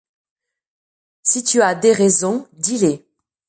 Si 1.21 1.43
tu 1.43 1.61
as 1.61 1.75
des 1.75 1.93
raisons, 1.93 2.47
dis-les. 2.53 3.05